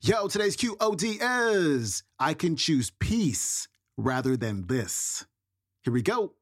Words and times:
Yo, 0.00 0.28
today's 0.28 0.56
QOD 0.56 1.18
is 1.20 2.04
I 2.20 2.32
can 2.32 2.54
choose 2.54 2.92
peace 3.00 3.66
rather 3.96 4.36
than 4.36 4.68
this. 4.68 5.26
Here 5.82 5.92
we 5.92 6.02
go. 6.02 6.34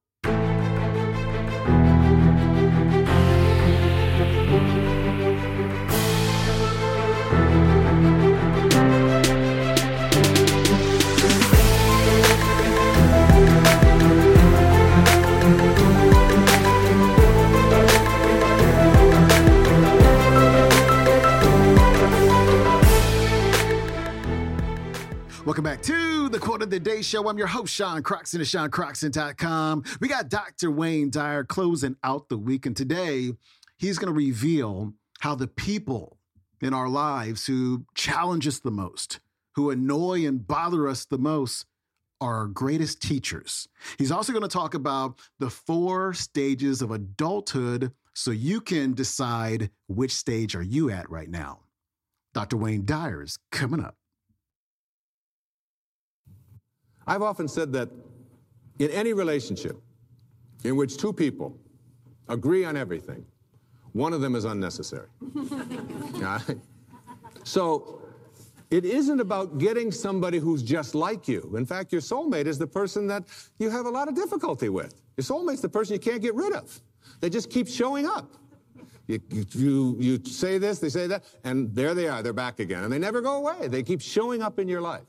Welcome 25.47 25.63
back 25.63 25.81
to 25.83 26.29
the 26.29 26.41
Quote 26.41 26.63
of 26.63 26.71
the 26.71 26.81
Day 26.81 27.03
Show. 27.03 27.29
I'm 27.29 27.39
your 27.39 27.47
host, 27.47 27.73
Sean 27.73 28.03
Croxton 28.03 28.41
of 28.41 28.49
SeanCroxton.com. 28.49 29.85
We 30.01 30.09
got 30.09 30.29
Dr. 30.29 30.73
Wayne 30.73 31.09
Dyer 31.09 31.45
closing 31.45 31.95
out 32.03 32.29
the 32.29 32.37
week, 32.37 32.67
and 32.67 32.77
today 32.77 33.31
he's 33.79 33.97
going 33.97 34.13
to 34.13 34.19
reveal 34.19 34.95
how 35.21 35.37
the 35.37 35.47
people 35.47 36.19
in 36.61 36.75
our 36.75 36.89
lives 36.89 37.47
who 37.47 37.87
challenge 37.95 38.49
us 38.49 38.59
the 38.59 38.73
most, 38.73 39.21
who 39.55 39.71
annoy 39.71 40.27
and 40.27 40.45
bother 40.45 40.89
us 40.89 41.05
the 41.05 41.17
most, 41.17 41.65
are 42.21 42.39
our 42.39 42.47
greatest 42.49 43.01
teachers. 43.01 43.69
He's 43.99 44.11
also 44.11 44.33
going 44.33 44.43
to 44.43 44.49
talk 44.49 44.75
about 44.75 45.21
the 45.39 45.49
four 45.49 46.13
stages 46.13 46.83
of 46.83 46.91
adulthood 46.91 47.93
so 48.15 48.33
you 48.33 48.61
can 48.61 48.95
decide 48.95 49.71
which 49.87 50.11
stage 50.13 50.57
are 50.57 50.63
you 50.63 50.91
at 50.91 51.09
right 51.09 51.31
now. 51.31 51.61
Dr. 52.35 52.57
Wayne 52.57 52.85
Dyer 52.85 53.23
is 53.23 53.39
coming 53.53 53.81
up. 53.81 53.95
I've 57.07 57.23
often 57.23 57.49
said 57.49 57.73
that 57.75 57.89
in 58.79 58.91
any 58.91 59.13
relationship 59.13 59.81
in 60.65 60.77
which 60.77 60.97
two 60.97 61.13
people 61.13 61.57
agree 62.29 62.65
on 62.65 62.77
everything, 62.77 63.25
one 63.93 64.13
of 64.13 64.21
them 64.21 64.35
is 64.35 64.45
unnecessary. 64.45 65.09
Right? 66.15 66.59
So 67.45 68.03
it 68.71 68.85
isn't 68.85 69.21
about 69.21 69.59
getting 69.59 69.93
somebody 69.93 70.39
who's 70.39 70.63
just 70.63 70.95
like 70.95 71.29
you. 71.29 71.55
In 71.57 71.65
fact, 71.65 71.93
your 71.93 72.01
soulmate 72.01 72.47
is 72.47 72.59
the 72.59 72.67
person 72.67 73.07
that 73.07 73.25
you 73.59 73.71
have 73.71 73.87
a 73.87 73.91
lot 73.91 74.09
of 74.09 74.15
difficulty 74.15 74.69
with. 74.69 75.01
Your 75.17 75.25
soulmate's 75.25 75.61
the 75.61 75.69
person 75.69 75.95
you 75.95 76.01
can't 76.01 76.21
get 76.21 76.35
rid 76.35 76.53
of. 76.53 76.81
They 77.21 77.31
just 77.31 77.49
keep 77.51 77.69
showing 77.69 78.07
up. 78.07 78.33
You, 79.07 79.21
you, 79.31 79.97
you, 80.01 80.25
say 80.25 80.59
this, 80.59 80.81
they 80.81 80.89
say 80.89 81.07
that, 81.07 81.23
and 81.45 81.73
there 81.73 81.95
they 81.95 82.09
are, 82.09 82.25
they're 82.25 82.33
back 82.33 82.59
again. 82.59 82.83
And 82.83 82.93
they 82.93 82.99
never 82.99 83.21
go 83.21 83.37
away. 83.37 83.69
They 83.69 83.85
keep 83.85 84.01
showing 84.01 84.43
up 84.43 84.59
in 84.59 84.67
your 84.67 84.81
life. 84.81 85.05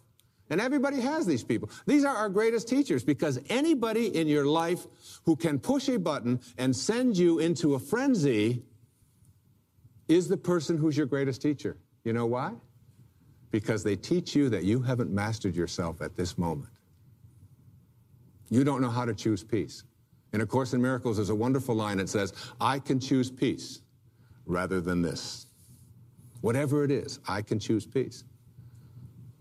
And 0.49 0.61
everybody 0.61 1.01
has 1.01 1.25
these 1.25 1.43
people. 1.43 1.69
These 1.85 2.05
are 2.05 2.15
our 2.15 2.29
greatest 2.29 2.67
teachers 2.67 3.03
because 3.03 3.39
anybody 3.49 4.15
in 4.15 4.27
your 4.27 4.45
life 4.45 4.87
who 5.25 5.35
can 5.35 5.59
push 5.59 5.89
a 5.89 5.99
button 5.99 6.39
and 6.57 6.75
send 6.75 7.17
you 7.17 7.39
into 7.39 7.75
a 7.75 7.79
frenzy 7.79 8.63
is 10.07 10.27
the 10.27 10.37
person 10.37 10.77
who's 10.77 10.95
your 10.95 11.05
greatest 11.05 11.41
teacher. 11.41 11.77
You 12.05 12.13
know 12.13 12.25
why? 12.25 12.53
Because 13.51 13.83
they 13.83 13.97
teach 13.97 14.35
you 14.35 14.49
that 14.49 14.63
you 14.63 14.81
haven't 14.81 15.11
mastered 15.11 15.55
yourself 15.55 16.01
at 16.01 16.15
this 16.15 16.37
moment. 16.37 16.71
You 18.49 18.63
don't 18.63 18.81
know 18.81 18.89
how 18.89 19.03
to 19.03 19.13
choose 19.13 19.43
peace. 19.43 19.83
In 20.31 20.41
A 20.41 20.45
Course 20.45 20.73
in 20.73 20.81
Miracles, 20.81 21.17
there's 21.17 21.29
a 21.29 21.35
wonderful 21.35 21.75
line 21.75 21.97
that 21.97 22.07
says, 22.07 22.33
I 22.61 22.79
can 22.79 22.99
choose 22.99 23.29
peace 23.29 23.81
rather 24.45 24.79
than 24.79 25.01
this. 25.01 25.47
Whatever 26.41 26.83
it 26.83 26.91
is, 26.91 27.19
I 27.27 27.41
can 27.41 27.59
choose 27.59 27.85
peace. 27.85 28.23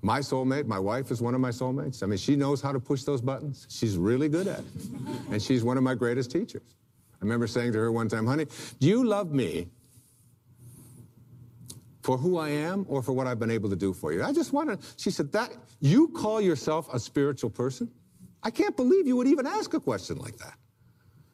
My 0.06 0.20
soulmate, 0.20 0.66
my 0.66 0.78
wife 0.78 1.10
is 1.10 1.20
one 1.20 1.34
of 1.34 1.40
my 1.40 1.48
soulmates. 1.48 2.04
I 2.04 2.06
mean, 2.06 2.16
she 2.16 2.36
knows 2.36 2.62
how 2.62 2.70
to 2.70 2.78
push 2.78 3.02
those 3.02 3.20
buttons. 3.20 3.66
She's 3.68 3.98
really 3.98 4.28
good 4.28 4.46
at 4.46 4.60
it. 4.60 4.64
And 5.32 5.42
she's 5.42 5.64
one 5.64 5.76
of 5.76 5.82
my 5.82 5.96
greatest 5.96 6.30
teachers. 6.30 6.62
I 7.14 7.24
remember 7.24 7.48
saying 7.48 7.72
to 7.72 7.78
her 7.78 7.90
one 7.90 8.06
time, 8.08 8.24
honey, 8.24 8.46
do 8.78 8.86
you 8.86 9.04
love 9.04 9.32
me 9.32 9.66
for 12.02 12.16
who 12.16 12.38
I 12.38 12.50
am 12.50 12.86
or 12.88 13.02
for 13.02 13.14
what 13.14 13.26
I've 13.26 13.40
been 13.40 13.50
able 13.50 13.68
to 13.68 13.74
do 13.74 13.92
for 13.92 14.12
you? 14.12 14.22
I 14.22 14.32
just 14.32 14.52
wanted, 14.52 14.78
she 14.96 15.10
said, 15.10 15.32
that, 15.32 15.50
you 15.80 16.06
call 16.06 16.40
yourself 16.40 16.88
a 16.94 17.00
spiritual 17.00 17.50
person? 17.50 17.90
I 18.44 18.52
can't 18.52 18.76
believe 18.76 19.08
you 19.08 19.16
would 19.16 19.26
even 19.26 19.44
ask 19.44 19.74
a 19.74 19.80
question 19.80 20.18
like 20.18 20.36
that. 20.36 20.54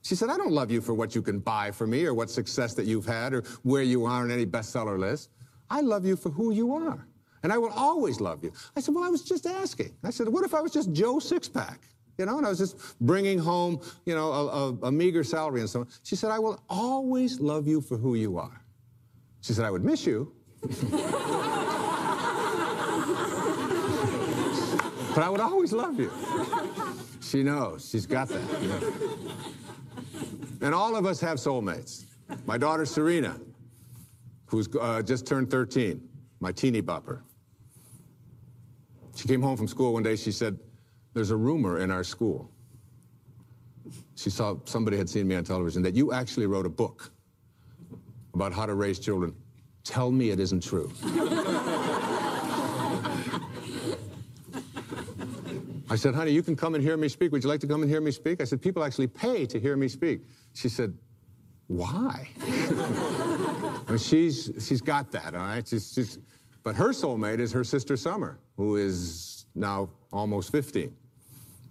She 0.01 0.15
said, 0.15 0.31
I 0.31 0.39
don't 0.39 0.53
love 0.53 0.71
you 0.71 0.81
for 0.81 0.95
what 0.95 1.15
you 1.15 1.21
can 1.21 1.41
buy 1.41 1.73
for 1.73 1.87
me 1.87 2.07
or 2.07 2.15
what 2.15 2.31
success 2.31 2.73
that 2.73 2.87
you've 2.87 3.05
had 3.05 3.35
or 3.35 3.43
where 3.65 3.83
you 3.83 4.07
are 4.07 4.23
on 4.23 4.31
any 4.31 4.47
bestseller 4.47 4.99
list. 4.99 5.29
I 5.69 5.83
love 5.83 6.07
you 6.07 6.17
for 6.17 6.31
who 6.31 6.55
you 6.55 6.73
are. 6.73 7.07
And 7.43 7.53
I 7.53 7.59
will 7.59 7.73
always 7.73 8.21
love 8.21 8.45
you. 8.45 8.53
I 8.77 8.81
said, 8.81 8.95
Well, 8.95 9.05
I 9.05 9.09
was 9.09 9.23
just 9.23 9.47
asking. 9.47 9.93
I 10.05 10.11
said, 10.11 10.29
What 10.29 10.45
if 10.45 10.55
I 10.55 10.61
was 10.61 10.73
just 10.73 10.93
Joe 10.93 11.17
Sixpack? 11.17 11.79
You 12.19 12.27
know, 12.27 12.37
and 12.37 12.47
I 12.47 12.51
was 12.51 12.59
just 12.59 12.77
bringing 13.01 13.39
home, 13.39 13.81
you 14.05 14.15
know, 14.15 14.31
a, 14.33 14.47
a, 14.47 14.75
a 14.89 14.93
meager 14.93 15.25
salary 15.25 15.61
and 15.61 15.69
so 15.69 15.81
on. 15.81 15.89
She 16.03 16.15
said, 16.15 16.31
I 16.31 16.39
will 16.39 16.63
always 16.69 17.41
love 17.41 17.67
you 17.67 17.81
for 17.81 17.97
who 17.97 18.15
you 18.15 18.39
are. 18.39 18.63
She 19.41 19.55
said, 19.55 19.65
I 19.65 19.71
would 19.71 19.85
miss 19.85 20.07
you. 20.07 20.33
but 20.63 20.71
I 25.19 25.29
would 25.29 25.41
always 25.41 25.73
love 25.73 25.99
you. 25.99 26.13
She 27.21 27.43
knows. 27.43 27.89
She's 27.89 28.07
got 28.07 28.29
that. 28.29 28.93
And 30.61 30.75
all 30.75 30.95
of 30.95 31.07
us 31.07 31.19
have 31.21 31.39
soulmates. 31.39 32.05
My 32.47 32.57
daughter 32.57 32.87
Serena, 32.87 33.41
who's 34.47 34.69
uh, 34.81 35.03
just 35.03 35.27
turned 35.27 35.51
13, 35.51 36.01
my 36.41 36.53
teeny 36.53 36.83
bopper. 36.83 37.23
She 39.23 39.29
came 39.29 39.41
home 39.41 39.57
from 39.57 39.69
school 39.69 39.93
one 39.93 40.03
day. 40.03 40.17
She 40.17 40.33
said, 40.33 40.59
There's 41.15 41.31
a 41.31 41.37
rumor 41.37 41.79
in 41.79 41.93
our 41.93 42.03
school. 42.03 42.51
She 44.17 44.31
saw 44.31 44.57
somebody 44.65 44.97
had 44.97 45.09
seen 45.09 45.29
me 45.29 45.37
on 45.37 45.45
television 45.45 45.81
that 45.83 45.95
you 45.95 46.13
actually 46.13 46.47
wrote 46.47 46.67
a 46.67 46.69
book 46.69 47.13
about 48.35 48.53
how 48.53 48.67
to 48.67 48.75
raise 48.75 48.99
children. 48.99 49.33
Tell 49.85 50.11
me 50.11 50.31
it 50.31 50.41
isn't 50.41 50.65
true. 50.65 50.91
I 55.89 55.95
said, 55.95 56.17
honey, 56.17 56.33
you 56.33 56.43
can 56.43 56.57
come 56.57 56.75
and 56.75 56.83
hear 56.83 56.97
me 56.97 57.09
speak. 57.09 57.31
Would 57.31 57.45
you 57.45 57.49
like 57.49 57.61
to 57.61 57.69
come 57.69 57.83
and 57.83 57.91
hear 57.91 58.01
me 58.01 58.11
speak? 58.11 58.41
I 58.41 58.45
said, 58.45 58.61
people 58.61 58.83
actually 58.83 59.07
pay 59.07 59.47
to 59.47 59.61
hear 59.61 59.77
me 59.77 59.87
speak. 59.87 60.23
She 60.55 60.69
said, 60.69 60.99
why? 61.69 62.29
I 62.43 63.85
mean, 63.89 63.99
she's, 63.99 64.51
she's 64.59 64.81
got 64.81 65.13
that, 65.13 65.37
all 65.37 65.43
right? 65.43 65.69
She's, 65.69 65.93
she's, 65.93 66.19
but 66.63 66.77
her 66.77 66.91
soulmate 66.91 67.41
is 67.41 67.53
her 67.53 67.65
sister 67.65 67.97
Summer, 67.97 68.39
who 68.57 68.77
is 68.77 69.47
now 69.55 69.91
almost 70.13 70.53
15. 70.53 70.95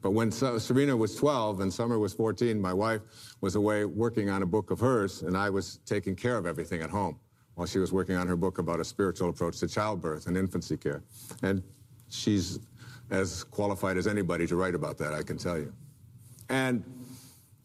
But 0.01 0.11
when 0.11 0.31
Serena 0.31 0.97
was 0.97 1.15
12 1.15 1.59
and 1.59 1.71
Summer 1.71 1.99
was 1.99 2.13
14, 2.13 2.59
my 2.59 2.73
wife 2.73 3.01
was 3.41 3.55
away 3.55 3.85
working 3.85 4.29
on 4.29 4.41
a 4.41 4.45
book 4.45 4.71
of 4.71 4.79
hers, 4.79 5.21
and 5.21 5.37
I 5.37 5.49
was 5.49 5.79
taking 5.85 6.15
care 6.15 6.37
of 6.37 6.47
everything 6.47 6.81
at 6.81 6.89
home 6.89 7.19
while 7.55 7.67
she 7.67 7.77
was 7.77 7.93
working 7.93 8.15
on 8.15 8.27
her 8.27 8.35
book 8.35 8.57
about 8.57 8.79
a 8.79 8.83
spiritual 8.85 9.29
approach 9.29 9.59
to 9.59 9.67
childbirth 9.67 10.25
and 10.25 10.35
infancy 10.35 10.75
care. 10.75 11.03
And 11.43 11.61
she's 12.09 12.59
as 13.11 13.43
qualified 13.43 13.97
as 13.97 14.07
anybody 14.07 14.47
to 14.47 14.55
write 14.55 14.73
about 14.73 14.97
that, 14.97 15.13
I 15.13 15.21
can 15.21 15.37
tell 15.37 15.57
you. 15.57 15.71
And 16.49 16.83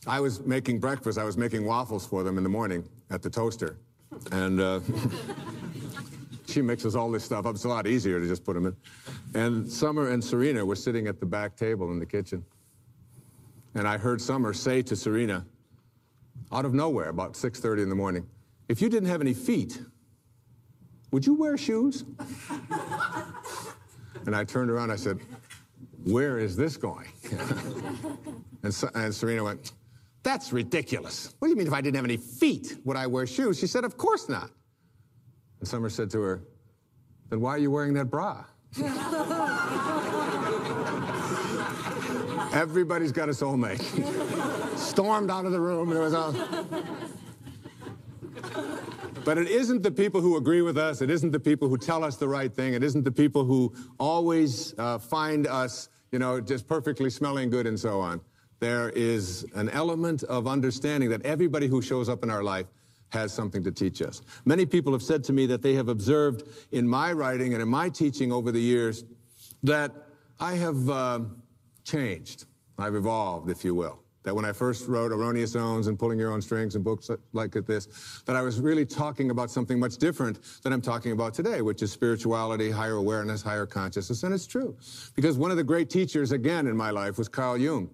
I 0.07 0.21
was 0.21 0.41
making 0.41 0.81
breakfast. 0.81 1.19
I 1.19 1.25
was 1.25 1.37
making 1.37 1.65
waffles 1.65 2.07
for 2.07 2.23
them 2.23 2.37
in 2.37 2.43
the 2.43 2.51
morning 2.51 2.87
at 3.11 3.23
the 3.23 3.31
toaster. 3.31 3.79
And 4.33 4.61
uh, 4.61 4.81
she 6.57 6.63
mixes 6.63 6.97
all 6.97 7.11
this 7.11 7.23
stuff 7.23 7.45
up. 7.45 7.55
It's 7.55 7.65
a 7.65 7.69
lot 7.69 7.87
easier 7.87 8.19
to 8.19 8.27
just 8.27 8.43
put 8.43 8.55
them 8.55 8.65
in. 8.65 8.77
And 9.35 9.71
Summer 9.71 10.09
and 10.09 10.25
Serena 10.25 10.65
were 10.65 10.75
sitting 10.75 11.07
at 11.07 11.21
the 11.21 11.27
back 11.27 11.55
table 11.55 11.93
in 11.93 11.99
the 11.99 12.07
kitchen. 12.07 12.43
And 13.75 13.87
I 13.87 13.99
heard 13.99 14.23
Summer 14.23 14.55
say 14.55 14.81
to 14.81 14.97
Serena, 14.97 15.45
out 16.51 16.65
of 16.65 16.73
nowhere, 16.73 17.11
about 17.11 17.35
6.30 17.35 17.83
in 17.83 17.89
the 17.91 17.95
morning, 17.95 18.27
if 18.71 18.81
you 18.81 18.89
didn't 18.89 19.11
have 19.11 19.21
any 19.21 19.35
feet, 19.35 19.83
would 21.11 21.27
you 21.27 21.35
wear 21.35 21.59
shoes? 21.59 22.07
and 24.25 24.35
I 24.35 24.43
turned 24.43 24.71
around, 24.71 24.91
I 24.91 24.97
said, 24.97 25.21
where 26.05 26.39
is 26.39 26.57
this 26.57 26.79
going? 26.79 27.09
and, 28.63 28.75
and 28.95 29.15
Serena 29.15 29.45
went, 29.45 29.73
that's 30.23 30.55
ridiculous. 30.55 31.35
What 31.39 31.49
do 31.49 31.51
you 31.51 31.57
mean 31.57 31.67
if 31.67 31.75
I 31.75 31.83
didn't 31.83 31.97
have 31.97 32.07
any 32.07 32.17
feet, 32.17 32.79
would 32.87 32.97
I 32.97 33.07
wear 33.07 33.27
shoes? 33.27 33.59
She 33.59 33.67
said, 33.67 33.85
of 33.85 33.99
course 33.99 34.31
not. 34.31 34.49
And 35.61 35.69
Summer 35.69 35.89
said 35.89 36.11
to 36.11 36.21
her, 36.21 36.43
Then 37.31 37.41
why 37.41 37.53
are 37.53 37.59
you 37.59 37.71
wearing 37.71 37.95
that 37.95 38.07
bra? 38.07 38.45
Everybody's 42.53 43.13
got 43.13 43.29
a 43.29 43.33
soulmate. 43.33 43.83
Stormed 44.79 45.31
out 45.31 45.45
of 45.45 45.53
the 45.53 45.61
room 45.61 45.91
and 45.91 45.99
it 45.99 46.01
was 46.01 46.15
all. 46.15 46.35
But 49.27 49.39
it 49.39 49.49
isn't 49.49 49.83
the 49.83 49.91
people 49.91 50.21
who 50.21 50.37
agree 50.37 50.63
with 50.63 50.79
us. 50.79 51.03
It 51.03 51.11
isn't 51.11 51.33
the 51.33 51.41
people 51.41 51.69
who 51.69 51.77
tell 51.77 52.05
us 52.05 52.17
the 52.17 52.29
right 52.29 52.55
thing. 52.55 52.75
It 52.75 52.85
isn't 52.85 53.03
the 53.03 53.11
people 53.11 53.45
who 53.45 53.75
always 53.99 54.73
uh, 54.79 54.99
find 54.99 55.49
us, 55.49 55.89
you 56.13 56.21
know, 56.21 56.41
just 56.41 56.69
perfectly 56.69 57.11
smelling 57.11 57.51
good 57.51 57.67
and 57.67 57.79
so 57.79 58.01
on. 58.01 58.21
There 58.61 58.91
is 58.91 59.45
an 59.55 59.69
element 59.71 60.23
of 60.23 60.47
understanding 60.47 61.11
that 61.11 61.27
everybody 61.27 61.67
who 61.67 61.83
shows 61.83 62.09
up 62.09 62.23
in 62.23 62.31
our 62.31 62.45
life 62.45 62.67
has 63.11 63.33
something 63.33 63.63
to 63.65 63.71
teach 63.71 64.03
us. 64.03 64.23
Many 64.45 64.67
people 64.67 64.93
have 64.93 65.03
said 65.03 65.23
to 65.25 65.33
me 65.33 65.47
that 65.47 65.63
they 65.63 65.75
have 65.75 65.89
observed 65.89 66.49
in 66.73 66.89
my 66.89 67.13
writing 67.13 67.53
and 67.55 67.63
in 67.63 67.69
my 67.69 67.89
teaching 67.89 68.33
over 68.33 68.51
the 68.51 68.61
years 68.61 69.05
that 69.63 69.93
I 70.41 70.55
have 70.55 70.91
uh, 70.91 71.21
changed. 71.85 72.47
I've 72.79 72.95
evolved, 72.95 73.51
if 73.51 73.65
you 73.65 73.75
will. 73.75 74.03
That 74.25 74.35
when 74.35 74.45
I 74.45 74.53
first 74.53 74.89
wrote 74.89 75.13
Erroneous 75.13 75.53
Zones 75.53 75.87
and 75.87 75.97
Pulling 75.97 76.19
Your 76.19 76.33
Own 76.33 76.43
Strings 76.43 76.75
and 76.75 76.83
books 76.83 77.09
like 77.33 77.53
this, 77.53 78.23
that 78.27 78.35
I 78.35 78.43
was 78.43 78.61
really 78.61 78.85
talking 78.85 79.31
about 79.31 79.53
something 79.53 79.79
much 79.79 79.99
different 79.99 80.41
than 80.63 80.73
I'm 80.73 80.81
talking 80.81 81.13
about 81.13 81.33
today, 81.33 81.63
which 81.63 81.81
is 81.81 81.93
spirituality, 81.93 82.69
higher 82.69 82.97
awareness, 82.97 83.41
higher 83.41 83.67
consciousness. 83.67 84.25
And 84.25 84.35
it's 84.35 84.47
true. 84.47 84.77
Because 85.15 85.39
one 85.39 85.53
of 85.53 85.57
the 85.57 85.65
great 85.65 85.89
teachers, 85.89 86.33
again, 86.33 86.67
in 86.67 86.77
my 86.77 86.91
life 86.91 87.19
was 87.19 87.29
Carl 87.29 87.57
Jung. 87.57 87.89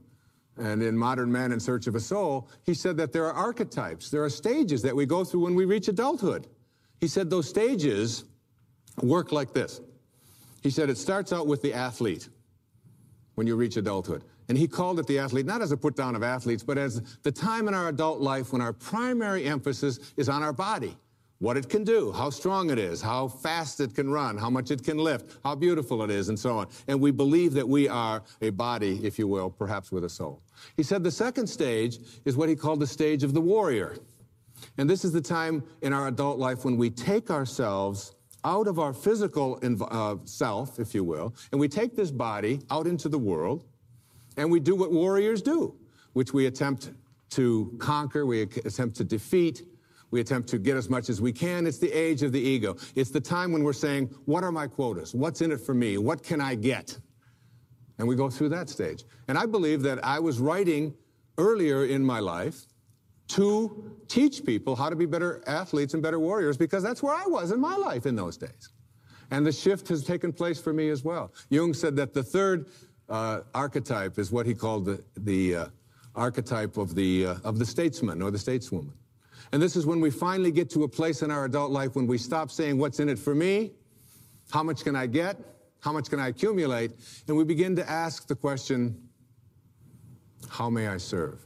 And 0.59 0.83
in 0.83 0.97
Modern 0.97 1.33
Man 1.33 1.53
in 1.53 1.61
Search 1.61 1.87
of 1.87 1.95
a 1.95 2.01
Soul, 2.01 2.49
he 2.65 2.75
said 2.75 2.97
that 2.99 3.13
there 3.13 3.27
are 3.27 3.33
archetypes, 3.33 4.11
there 4.11 4.23
are 4.23 4.31
stages 4.31 4.83
that 4.83 4.95
we 4.95 5.07
go 5.07 5.25
through 5.25 5.41
when 5.41 5.55
we 5.55 5.65
reach 5.65 5.89
adulthood. 5.89 6.47
He 7.01 7.09
said 7.09 7.31
those 7.31 7.49
stages 7.49 8.25
work 9.03 9.33
like 9.33 9.55
this. 9.55 9.81
He 10.63 10.71
said 10.71 10.91
it 10.91 10.99
starts 10.99 11.33
out 11.33 11.47
with 11.47 11.63
the 11.63 11.73
athlete 11.73 12.29
when 13.35 13.47
you 13.47 13.57
reach 13.57 13.77
adulthood. 13.77 14.25
And 14.49 14.59
he 14.59 14.69
called 14.69 14.99
it 14.99 15.07
the 15.07 15.19
athlete, 15.19 15.47
not 15.47 15.63
as 15.63 15.73
a 15.73 15.77
put 15.77 15.97
down 15.97 16.15
of 16.15 16.23
athletes, 16.23 16.63
but 16.63 16.77
as 16.77 17.01
the 17.23 17.33
time 17.33 17.69
in 17.69 17.75
our 17.75 17.89
adult 17.89 18.21
life 18.21 18.53
when 18.53 18.61
our 18.61 18.73
primary 18.73 19.47
emphasis 19.47 20.13
is 20.17 20.29
on 20.29 20.43
our 20.43 20.53
body 20.53 20.97
what 21.43 21.57
it 21.57 21.69
can 21.69 21.83
do, 21.83 22.13
how 22.13 22.31
strong 22.31 22.71
it 22.71 22.79
is, 22.79 23.03
how 23.03 23.27
fast 23.27 23.81
it 23.81 23.93
can 23.97 24.09
run, 24.09 24.39
how 24.39 24.49
much 24.49 24.71
it 24.71 24.85
can 24.85 24.97
lift, 24.97 25.39
how 25.43 25.57
beautiful 25.57 26.05
it 26.05 26.09
is, 26.09 26.29
and 26.29 26.39
so 26.39 26.57
on. 26.57 26.69
And 26.87 27.01
we 27.01 27.11
believe 27.11 27.53
that 27.55 27.69
we 27.69 27.89
are 27.89 28.23
a 28.43 28.51
body, 28.51 29.01
if 29.03 29.19
you 29.19 29.27
will, 29.27 29.51
perhaps 29.51 29.91
with 29.91 30.05
a 30.05 30.09
soul. 30.09 30.41
He 30.77 30.85
said 30.85 31.03
the 31.03 31.11
second 31.11 31.49
stage 31.49 31.99
is 32.25 32.37
what 32.37 32.49
he 32.49 32.55
called 32.55 32.79
the 32.79 32.87
stage 32.87 33.25
of 33.25 33.35
the 33.35 33.41
warrior. 33.41 33.97
And 34.79 34.89
this 34.89 35.05
is 35.05 35.11
the 35.11 35.21
time 35.21 35.65
in 35.83 35.93
our 35.93 36.07
adult 36.07 36.39
life 36.39 36.65
when 36.65 36.77
we 36.77 36.91
take 36.91 37.29
ourselves 37.29 38.15
out 38.45 38.69
of 38.69 38.79
our 38.79 38.93
physical 38.93 39.59
uh, 39.91 40.19
self, 40.25 40.79
if 40.79 40.95
you 40.95 41.03
will, 41.03 41.35
and 41.51 41.61
we 41.61 41.67
take 41.67 41.97
this 41.97 42.13
body 42.13 42.61
out 42.71 42.87
into 42.87 43.09
the 43.09 43.19
world, 43.19 43.65
and 44.37 44.49
we 44.49 44.61
do 44.61 44.77
what 44.77 44.93
warriors 44.93 45.43
do, 45.43 45.75
which 46.13 46.33
we 46.33 46.47
attempt 46.47 46.93
to 47.31 47.75
conquer, 47.81 48.27
we 48.27 48.43
attempt 48.43 48.95
to 48.99 49.03
defeat, 49.03 49.63
we 50.13 50.21
attempt 50.21 50.49
to 50.51 50.59
get 50.59 50.77
as 50.77 50.89
much 50.89 51.09
as 51.09 51.21
we 51.21 51.33
can. 51.33 51.67
It's 51.67 51.79
the 51.79 51.91
age 51.91 52.23
of 52.23 52.31
the 52.31 52.41
ego. 52.41 52.77
It's 52.95 53.11
the 53.11 53.21
time 53.21 53.51
when 53.51 53.65
we're 53.65 53.73
saying, 53.73 54.15
what 54.27 54.45
are 54.45 54.53
my 54.53 54.69
quotas? 54.69 55.15
What's 55.15 55.41
in 55.41 55.51
it 55.51 55.61
for 55.61 55.75
me? 55.75 55.99
What 55.99 56.23
can 56.23 56.41
I 56.41 56.55
get? 56.55 56.97
And 57.99 58.07
we 58.07 58.15
go 58.15 58.29
through 58.29 58.51
that 58.51 58.69
stage. 58.69 59.05
And 59.27 59.39
I 59.39 59.47
believe 59.47 59.83
that 59.83 60.05
I 60.05 60.21
was 60.21 60.39
writing 60.39 60.95
earlier 61.39 61.87
in 61.87 62.05
my 62.05 62.21
life 62.21 62.67
to 63.29 63.97
teach 64.07 64.45
people 64.45 64.77
how 64.77 64.91
to 64.91 64.97
be 64.97 65.07
better 65.07 65.43
athletes 65.47 65.95
and 65.95 66.03
better 66.03 66.21
warriors 66.21 66.59
because 66.59 66.83
that's 66.83 67.03
where 67.03 67.15
I 67.15 67.25
was 67.27 67.51
in 67.51 67.59
my 67.59 67.77
life 67.77 68.05
in 68.05 68.15
those 68.15 68.37
days. 68.37 68.71
And 69.31 69.47
the 69.47 69.53
shift 69.53 69.89
has 69.89 70.05
taken 70.05 70.31
place 70.31 70.61
for 70.61 70.75
me 70.75 70.91
as 70.91 71.03
well. 71.03 71.33
Jung 71.49 71.73
said 71.73 71.97
that 71.97 72.13
the 72.13 72.23
third 72.23 72.69
uh, 73.09 73.41
archetype 73.55 74.19
is 74.19 74.31
what 74.31 74.45
he 74.45 74.53
called 74.55 74.85
the, 74.85 75.03
the 75.17 75.57
uh, 75.57 75.67
archetype 76.15 76.77
of 76.77 76.95
the, 76.95 77.27
uh, 77.27 77.35
of 77.45 77.59
the 77.59 77.65
statesman 77.65 78.21
or 78.21 78.31
the 78.31 78.37
stateswoman. 78.37 78.93
And 79.51 79.61
this 79.61 79.77
is 79.77 79.87
when 79.87 80.01
we 80.01 80.11
finally 80.11 80.53
get 80.53 80.71
to 80.71 80.85
a 80.85 80.89
place 80.89 81.23
in 81.23 81.31
our 81.31 81.45
adult 81.47 81.73
life 81.73 81.97
when 81.97 82.07
we 82.07 82.19
stop 82.19 82.51
saying, 82.51 82.79
What's 82.79 83.01
in 83.01 83.09
it 83.09 83.19
for 83.19 83.35
me? 83.35 83.73
How 84.51 84.63
much 84.63 84.85
can 84.85 84.95
I 84.95 85.07
get? 85.07 85.39
How 85.81 85.93
much 85.93 86.09
can 86.09 86.21
I 86.21 86.29
accumulate? 86.29 86.93
And 87.27 87.37
we 87.37 87.45
begin 87.45 87.75
to 87.77 87.91
ask 87.91 88.29
the 88.29 88.37
question, 88.37 88.97
How 90.49 90.71
may 90.71 90.89
I 90.89 90.99
serve? 90.99 91.45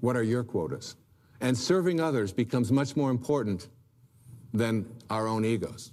What 0.00 0.16
are 0.16 0.22
your 0.22 0.42
quotas? 0.42 0.96
And 1.40 1.56
serving 1.56 2.00
others 2.00 2.32
becomes 2.32 2.72
much 2.72 2.96
more 2.96 3.10
important 3.10 3.68
than 4.52 4.86
our 5.10 5.26
own 5.26 5.44
egos. 5.44 5.92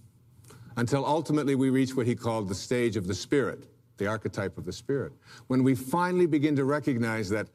Until 0.77 1.05
ultimately 1.05 1.55
we 1.55 1.69
reach 1.69 1.95
what 1.95 2.07
he 2.07 2.15
called 2.15 2.47
the 2.47 2.55
stage 2.55 2.95
of 2.95 3.07
the 3.07 3.13
spirit, 3.13 3.67
the 3.97 4.07
archetype 4.07 4.57
of 4.57 4.65
the 4.65 4.71
spirit. 4.71 5.11
When 5.47 5.63
we 5.63 5.75
finally 5.75 6.25
begin 6.25 6.55
to 6.55 6.65
recognize 6.65 7.29
that, 7.29 7.47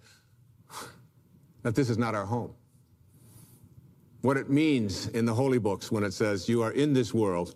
that 1.63 1.75
this 1.75 1.89
is 1.89 1.99
not 1.99 2.15
our 2.15 2.27
home 2.27 2.55
what 4.27 4.37
it 4.37 4.51
means 4.51 5.07
in 5.11 5.25
the 5.25 5.33
holy 5.33 5.59
books 5.59 5.93
when 5.93 6.03
it 6.03 6.13
says, 6.13 6.49
You 6.49 6.61
are 6.61 6.73
in 6.73 6.93
this 6.93 7.15
world, 7.15 7.55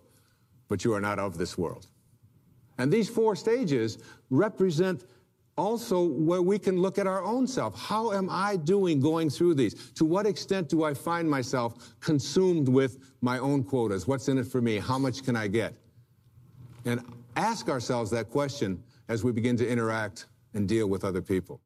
but 0.69 0.85
you 0.85 0.93
are 0.93 1.01
not 1.01 1.19
of 1.19 1.37
this 1.37 1.57
world. 1.57 1.87
And 2.77 2.89
these 2.89 3.09
four 3.09 3.35
stages 3.35 3.97
represent 4.29 5.03
also 5.57 6.01
where 6.01 6.41
we 6.41 6.57
can 6.57 6.81
look 6.81 6.97
at 6.97 7.07
our 7.07 7.25
own 7.25 7.45
self. 7.45 7.77
How 7.77 8.13
am 8.13 8.29
I 8.31 8.55
doing 8.55 9.01
going 9.01 9.29
through 9.29 9.55
these? 9.55 9.91
To 9.91 10.05
what 10.05 10.25
extent 10.25 10.69
do 10.69 10.85
I 10.85 10.93
find 10.93 11.29
myself 11.29 11.93
consumed 11.99 12.69
with 12.69 12.99
my 13.19 13.37
own 13.37 13.65
quotas? 13.65 14.07
What's 14.07 14.29
in 14.29 14.37
it 14.37 14.47
for 14.47 14.61
me? 14.61 14.79
How 14.79 14.97
much 14.97 15.25
can 15.25 15.35
I 15.35 15.47
get? 15.47 15.73
And 16.85 17.01
ask 17.35 17.67
ourselves 17.67 18.09
that 18.11 18.29
question 18.29 18.81
as 19.09 19.25
we 19.25 19.33
begin 19.33 19.57
to 19.57 19.67
interact 19.67 20.27
and 20.53 20.69
deal 20.69 20.87
with 20.87 21.03
other 21.03 21.21
people. 21.21 21.59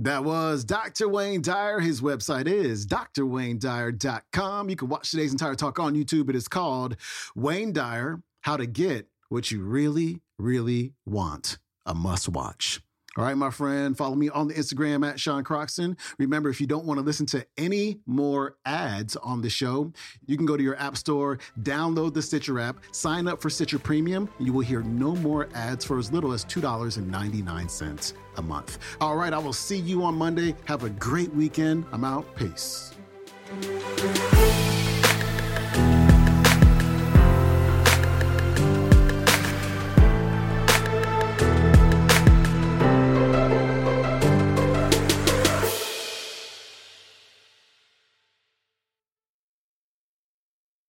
That 0.00 0.24
was 0.24 0.64
Dr. 0.64 1.08
Wayne 1.08 1.40
Dyer. 1.40 1.78
His 1.78 2.00
website 2.00 2.48
is 2.48 2.84
drwaynedyer.com. 2.86 4.68
You 4.68 4.76
can 4.76 4.88
watch 4.88 5.10
today's 5.10 5.30
entire 5.30 5.54
talk 5.54 5.78
on 5.78 5.94
YouTube. 5.94 6.28
It 6.28 6.36
is 6.36 6.48
called 6.48 6.96
Wayne 7.36 7.72
Dyer 7.72 8.20
How 8.40 8.56
to 8.56 8.66
Get 8.66 9.06
What 9.28 9.52
You 9.52 9.62
Really, 9.62 10.20
Really 10.36 10.94
Want. 11.06 11.58
A 11.86 11.94
must 11.94 12.28
watch. 12.28 12.83
All 13.16 13.24
right, 13.24 13.36
my 13.36 13.50
friend, 13.50 13.96
follow 13.96 14.16
me 14.16 14.28
on 14.28 14.48
the 14.48 14.54
Instagram 14.54 15.08
at 15.08 15.20
Sean 15.20 15.44
Croxton. 15.44 15.96
Remember, 16.18 16.50
if 16.50 16.60
you 16.60 16.66
don't 16.66 16.84
want 16.84 16.98
to 16.98 17.04
listen 17.04 17.26
to 17.26 17.46
any 17.56 18.00
more 18.06 18.56
ads 18.66 19.14
on 19.16 19.40
the 19.40 19.48
show, 19.48 19.92
you 20.26 20.36
can 20.36 20.46
go 20.46 20.56
to 20.56 20.62
your 20.62 20.76
app 20.76 20.96
store, 20.96 21.38
download 21.62 22.12
the 22.12 22.22
Stitcher 22.22 22.58
app, 22.58 22.80
sign 22.90 23.28
up 23.28 23.40
for 23.40 23.50
Stitcher 23.50 23.78
Premium, 23.78 24.28
and 24.38 24.46
you 24.46 24.52
will 24.52 24.62
hear 24.62 24.82
no 24.82 25.14
more 25.16 25.48
ads 25.54 25.84
for 25.84 25.98
as 25.98 26.10
little 26.10 26.32
as 26.32 26.44
$2.99 26.46 28.12
a 28.36 28.42
month. 28.42 28.78
All 29.00 29.16
right, 29.16 29.32
I 29.32 29.38
will 29.38 29.52
see 29.52 29.78
you 29.78 30.02
on 30.02 30.16
Monday. 30.16 30.56
Have 30.64 30.82
a 30.82 30.90
great 30.90 31.32
weekend. 31.32 31.84
I'm 31.92 32.02
out. 32.04 32.34
Peace. 32.34 32.94